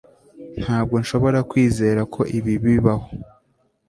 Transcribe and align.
ntabwo 0.61 0.95
nshobora 1.01 1.39
kwizera 1.49 2.01
ko 2.13 2.21
ibi 2.37 2.53
bibaho 2.63 3.07